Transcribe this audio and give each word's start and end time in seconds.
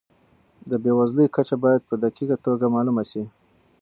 د 0.69 0.71
بېوزلۍ 0.83 1.27
کچه 1.35 1.55
باید 1.63 1.81
په 1.89 1.95
دقیقه 2.03 2.35
توګه 2.45 2.65
معلومه 2.75 3.03
سي. 3.11 3.23